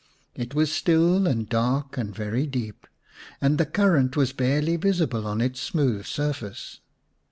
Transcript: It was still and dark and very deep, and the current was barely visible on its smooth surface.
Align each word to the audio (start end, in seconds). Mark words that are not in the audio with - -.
It 0.33 0.55
was 0.55 0.71
still 0.71 1.27
and 1.27 1.47
dark 1.47 1.95
and 1.95 2.11
very 2.11 2.47
deep, 2.47 2.87
and 3.39 3.59
the 3.59 3.67
current 3.67 4.17
was 4.17 4.33
barely 4.33 4.75
visible 4.75 5.27
on 5.27 5.41
its 5.41 5.61
smooth 5.61 6.07
surface. 6.07 6.79